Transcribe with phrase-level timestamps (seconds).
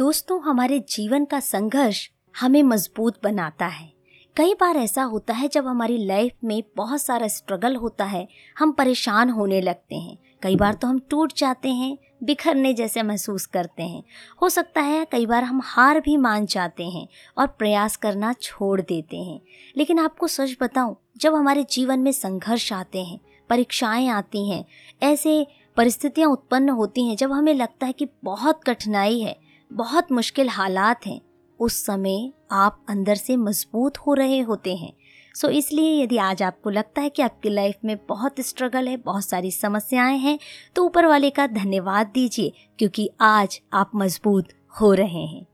[0.00, 2.10] दोस्तों, हमारे जीवन का संघर्ष
[2.40, 3.92] हमें मज़बूत बनाता है।
[4.36, 8.28] कई बार ऐसा होता है, जब हमारी लाइफ में बहुत सारा स्ट्रगल होता है,
[8.58, 13.46] हम परेशान होने लगते हैं। कई बार तो हम टूट जाते हैं, बिखरने जैसे महसूस
[13.46, 14.02] करते हैं।
[14.42, 17.08] हो सकता है कई बार हम हार भी मान जाते हैं
[17.38, 19.40] और प्रयास करना छोड़ देते हैं।
[19.76, 24.64] लेकिन आपको सच बताऊँ, जब हमारे जीवन में संघर्ष आते हैं, परीक्षाएँ आती हैं,
[25.02, 25.46] ऐसे
[25.76, 31.06] परिस्थितियाँ उत्पन्न होती हैं, जब हमें लगता है कि बहुत कठिनाई है बहुत मुश्किल हालात
[31.06, 31.20] हैं।
[31.60, 34.92] उस समय आप अंदर से मज़बूत हो रहे होते हैं।
[35.34, 38.96] सो so, इसलिए यदि आज आपको लगता है कि आपकी लाइफ में बहुत स्ट्रगल है
[38.96, 40.38] बहुत सारी समस्याएँ हैं
[40.76, 44.48] तो ऊपर वाले का धन्यवाद दीजिए क्योंकि आज आप मज़बूत
[44.80, 45.46] हो रहे हैं।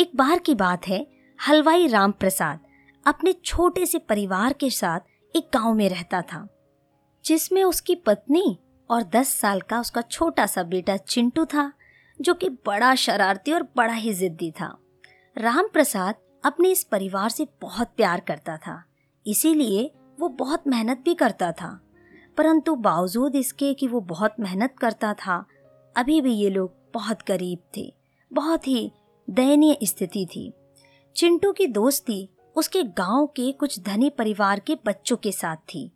[0.00, 1.06] एक बार की बात है
[1.38, 2.60] हलवाई राम प्रसाद
[3.06, 6.46] अपने छोटे से परिवार के साथ एक गाँव में रहता था
[7.24, 8.58] जिसमें उसकी पत्नी
[8.90, 11.72] और दस साल का उसका छोटा सा बेटा चिंटू था।
[12.20, 14.76] जो कि बड़ा शरारती और बड़ा ही जिद्दी था।
[15.36, 16.14] राम प्रसाद
[16.44, 18.82] अपने इस परिवार से बहुत प्यार करता था,
[19.26, 21.80] इसीलिए वो बहुत मेहनत भी करता था।
[22.36, 25.44] परंतु बावजूद इसके कि वो बहुत मेहनत करता था,
[25.96, 27.92] अभी भी ये लोग बहुत गरीब थे,
[28.32, 28.90] बहुत ही
[29.30, 30.52] दयनीय स्थिति थी।
[31.16, 35.90] चिंटू की दोस्ती उसके गाँव के कुछ धनी परिवार के बच्चों के साथ थी,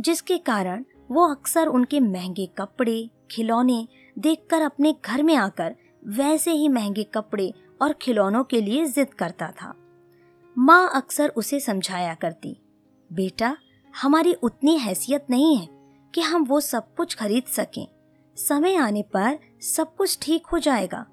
[0.00, 3.86] जिसके कारण वो अक्सर उनके महँगे कपड़े, खिलौने
[4.18, 5.76] देखकर अपने घर में आकर
[6.06, 9.74] वैसे ही महँगे कपड़े और खिलौनों के लिए जिद करता था।
[10.58, 12.60] माँ अक्सर उसे समझाया करती,
[13.12, 13.56] बेटा,
[14.02, 15.68] हमारी उतनी हैसियत नहीं है
[16.14, 17.88] कि हम वो सब कुछ खरीद सकें।
[18.36, 21.06] समय आने पर सब कुछ ठीक हो जाएगा।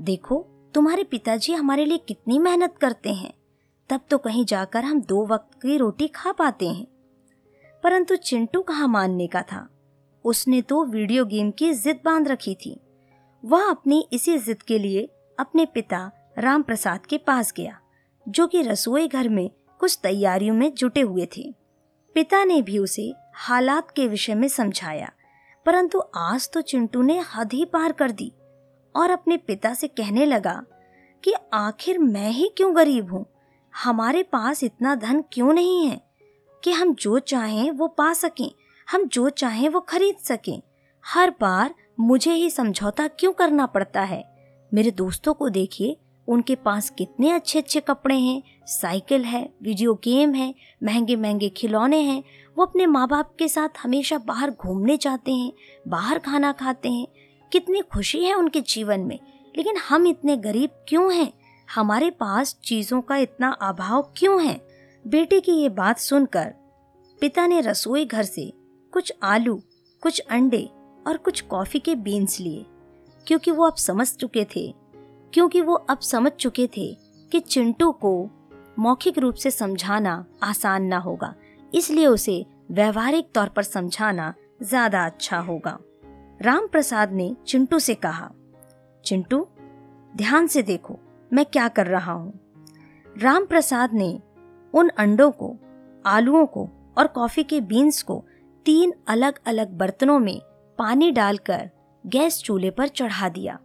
[0.00, 3.34] देखो, तुम्हारे पिताजी हमारे लिए कितनी मेहनत करते हैं।
[3.88, 6.86] तब तो कहीं जाकर हम दो वक्त की रोटी खा पाते हैं।
[7.82, 9.68] परंतु चिंटू कहाँ मानने का था?
[10.24, 12.78] उसने तो वीडियो गेम की जिद बाँध रखी थी।
[13.44, 15.08] वह अपनी इसी जिद के लिए
[15.38, 17.78] अपने पिता राम प्रसाद के पास गया,
[18.26, 21.54] जो कि रसोई घर में कुछ तैयारियों में जुटे हुए थे।
[22.16, 25.12] पिता ने भी उसे हालात के विषय में समझाया,
[25.66, 28.32] परंतु आज तो चिंटू ने हद ही पार कर दी
[28.94, 30.62] और अपने पिता से कहने लगा
[31.24, 33.24] कि आखिर मैं ही क्यों गरीब हूँ?
[33.74, 36.00] हमारे पास इतना धन क्यों नहीं है
[36.62, 38.50] कि हम जो चाहें वो पा सकें?
[38.90, 40.62] हम जो चाहें वो खरीद सकें।
[41.06, 44.34] हर बार मुझे ही समझौता क्यों करना पड़ता है?
[44.74, 45.96] मेरे दोस्तों को देखिए,
[46.28, 52.00] उनके पास कितने अच्छे अच्छे कपड़े हैं। साइकिल है, वीडियो गेम है महँगे महँगे खिलौने
[52.00, 52.24] हैं।
[52.58, 55.52] वो अपने माँ बाप के साथ हमेशा बाहर घूमने जाते हैं,
[55.88, 57.06] बाहर खाना खाते हैं।
[57.52, 59.18] कितनी खुशी है उनके जीवन में।
[59.56, 61.32] लेकिन हम इतने गरीब क्यों हैं?
[61.74, 64.68] हमारे पास चीज़ों का इतना अभाव क्यों है?
[65.06, 66.54] बेटे की ये बात सुनकर
[67.20, 68.52] पिता ने रसोई घर से
[68.94, 69.56] कुछ आलू,
[70.02, 70.68] कुछ अंडे
[71.06, 72.64] और कुछ कॉफ़ी के बीन्स लिए,
[73.26, 74.74] क्योंकि वो अब समझ चुके थे,
[75.32, 76.86] क्योंकि वो अब समझ चुके थे
[77.32, 78.30] कि चिंटू को
[78.78, 81.34] मौखिक रूप से समझाना आसान ना होगा,
[81.72, 84.32] इसलिए उसे व्यवहारिक तौर पर समझाना
[84.62, 85.78] ज़्यादा अच्छा होगा।
[86.40, 88.30] राम प्रसाद ने चिंटू से कहा,
[89.04, 89.46] चिंटू,
[90.14, 90.98] ध्यान से देखो,
[91.30, 92.32] मैं क्या कर रहा हूँ?
[93.06, 94.18] राम प्रसाद ने
[94.74, 95.56] उन अंडों को,
[96.04, 96.68] आलुओं को
[96.98, 98.24] और कॉफ़ी के बीन्स को
[98.66, 100.40] तीन अलग अलग बर्तनों में
[100.78, 101.70] पानी डालकर
[102.04, 103.58] गैस चूल्हे पर चढ़ा दिया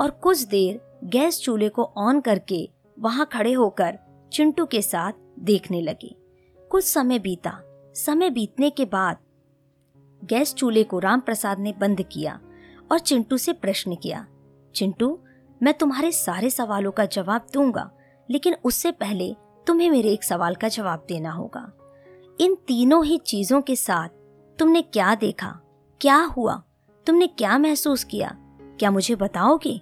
[0.00, 2.68] और कुछ देर गैस चूल्हे को ऑन करके
[2.98, 3.98] वहाँ खड़े होकर
[4.32, 6.14] चिंटू के साथ देखने लगे।
[6.70, 7.58] कुछ समय बीता।
[7.96, 9.16] समय बीतने के बाद
[10.24, 12.38] गैस चूल्हे को राम प्रसाद ने बंद किया
[12.92, 14.26] और चिंटू से प्रश्न किया,
[14.74, 15.18] चिंटू,
[15.62, 17.90] मैं तुम्हारे सारे सवालों का जवाब दूँगा,
[18.30, 19.34] लेकिन उससे पहले
[19.66, 21.72] तुम्हें मेरे एक सवाल का जवाब देना होगा।
[22.40, 24.08] इन तीनों ही चीज़ों के साथ
[24.58, 25.60] तुमने क्या देखा?
[26.00, 26.62] क्या हुआ?
[27.06, 28.36] तुमने क्या महसूस किया?
[28.78, 29.80] क्या मुझे बताओगे?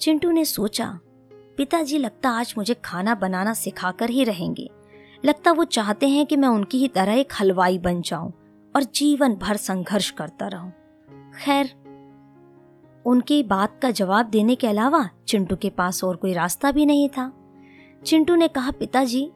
[0.00, 0.98] चिंटू ने सोचा,
[1.30, 4.70] पिताजी लगता आज मुझे खाना बनाना सिखाकर ही रहेंगे।
[5.24, 8.32] लगता वो चाहते हैं कि मैं उनकी ही तरह एक हलवाई बन जाऊँ
[8.76, 10.72] और जीवन भर संघर्ष करता रहूँ।
[11.44, 11.70] खैर,
[13.06, 17.08] उनकी बात का जवाब देने के अलावा चिंटू के पास और कोई रास्ता भी नहीं
[17.08, 17.32] था।
[18.06, 19.30] चिंटू ने कहा, पिताजी,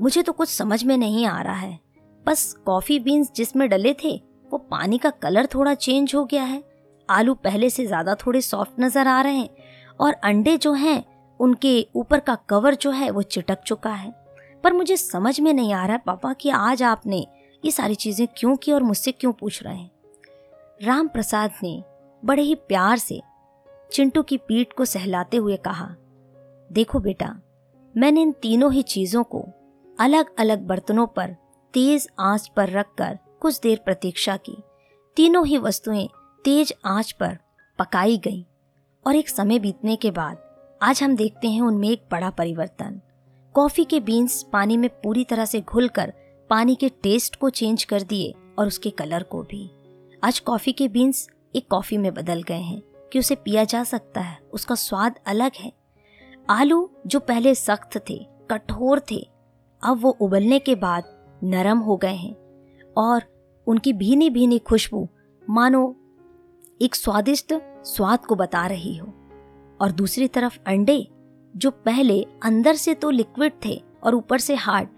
[0.00, 1.91] मुझे तो कुछ समझ में नहीं आ रहा है।
[2.24, 4.16] बस कॉफ़ी बीन्स जिसमें डले थे,
[4.50, 6.62] वो पानी का कलर थोड़ा चेंज हो गया है।
[7.08, 9.48] आलू पहले से ज़्यादा थोड़े सॉफ्ट नज़र आ रहे हैं
[10.00, 11.04] और अंडे जो हैं,
[11.40, 14.12] उनके ऊपर का कवर जो है, वो चिटक चुका है।
[14.64, 17.26] पर मुझे समझ में नहीं आ रहा पापा कि आज आपने
[17.62, 19.90] ये सारी चीज़ें क्यों की और मुझसे क्यों पूछ रहे हैं।
[20.80, 21.82] राम प्रसाद ने
[22.22, 23.20] बड़े ही प्यार से
[23.92, 25.88] चिंटू की पीठ को सहलाते हुए कहा,
[26.70, 27.34] देखो बेटा,
[27.94, 29.44] मैंने इन तीनों ही चीज़ों को
[29.98, 31.36] अलग अलग बर्तनों पर
[31.74, 34.56] तेज आँच पर रखकर कुछ देर प्रतीक्षा की।
[35.16, 36.08] तीनों ही वस्तुएँ
[36.44, 37.38] तेज आँच पर
[37.78, 38.42] पकाई गईं
[39.06, 40.38] और एक समय बीतने के बाद
[40.82, 43.00] आज हम देखते हैं उनमें एक बड़ा परिवर्तन।
[43.54, 46.12] कॉफ़ी के बीन्स पानी में पूरी तरह से घुलकर
[46.50, 49.70] पानी के टेस्ट को चेंज कर दिए और उसके कलर को भी।
[50.24, 51.26] आज कॉफ़ी के बीन्स
[51.56, 52.80] एक कॉफ़ी में बदल गए हैं
[53.12, 55.72] कि उसे पिया जा सकता है, उसका स्वाद अलग है।
[56.50, 58.18] आलू जो पहले सख्त थे,
[58.50, 59.20] कठोर थे,
[59.82, 61.11] अब वो उबलने के बाद
[61.44, 62.34] नरम हो गए हैं
[62.96, 63.22] और
[63.66, 65.08] उनकी भीनी भीनी खुशबू,
[65.50, 65.96] मानो
[66.82, 67.54] एक स्वादिष्ट
[67.84, 69.12] स्वाद को बता रही हो।
[69.80, 71.06] और दूसरी तरफ़ अंडे,
[71.56, 74.88] जो पहले अंदर से तो लिक्विड थे और ऊपर से हार्ड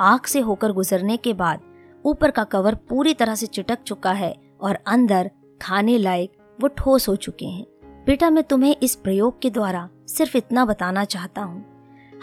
[0.00, 1.60] आग से होकर गुजरने के बाद
[2.04, 5.30] ऊपर का कवर पूरी तरह से चिटक चुका है और अंदर
[5.62, 7.66] खाने लायक वो ठोस हो चुके हैं।
[8.06, 11.64] बेटा, मैं तुम्हें इस प्रयोग के द्वारा सिर्फ़ इतना बताना चाहता हूँ।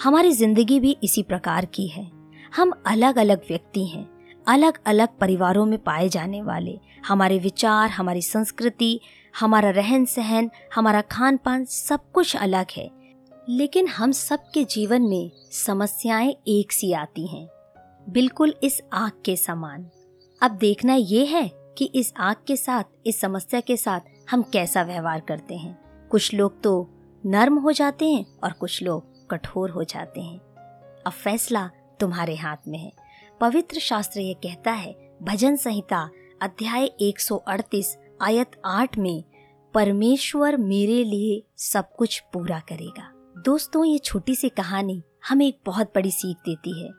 [0.03, 2.22] हमारी ज़िंदगी भी इसी प्रकार की है।
[2.55, 4.13] हम अलग अलग व्यक्ति हैं
[4.47, 8.99] अलग अलग परिवारों में पाए जाने वाले। हमारे विचार, हमारी संस्कृति,
[9.39, 12.91] हमारा रहन सहन हमारा खान पान सब कुछ अलग है।
[13.49, 17.49] लेकिन हम सबके जीवन में समस्याएँ एक सी आती हैं।
[18.09, 19.89] बिल्कुल इस आग के समान।
[20.41, 24.83] अब देखना ये है कि इस आग के साथ, इस समस्या के साथ हम कैसा
[24.83, 26.89] व्यवहार करते हैं। कुछ लोग तो
[27.25, 30.39] नर्म हो जाते हैं और कुछ लोग कठोर हो जाते हैं।
[31.07, 32.93] अब फैसला तुम्हारे हाथ में है।
[33.41, 36.09] पवित्र शास्त्र ये कहता है, भजन संहिता
[36.41, 39.23] अध्याय 138 आयत 8 में,
[39.73, 43.11] परमेश्वर मेरे लिए सब कुछ पूरा करेगा।
[43.45, 46.89] दोस्तों, ये छोटी सी कहानी हमें एक बहुत बड़ी सीख देती है।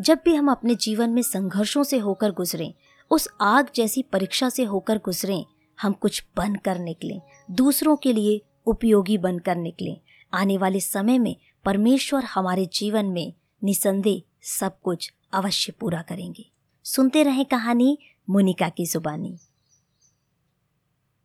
[0.00, 2.74] जब भी हम अपने जीवन में संघर्षों से होकर गुजरें,
[3.10, 5.44] उस आग जैसी परीक्षा से होकर गुजरें,
[5.80, 10.00] हम कुछ बन कर निकलें, दूसरों के लिए उपयोगी बनकर निकलें।
[10.34, 13.32] आने वाले समय में परमेश्वर हमारे जीवन में
[13.64, 16.50] निसंदेह सब कुछ अवश्य पूरा करेंगे।
[16.84, 17.98] सुनते रहें कहानी
[18.30, 19.38] मोनिका की जुबानी।